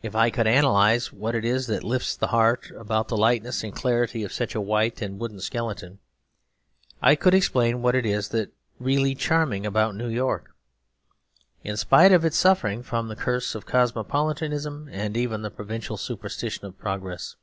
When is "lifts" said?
1.84-2.16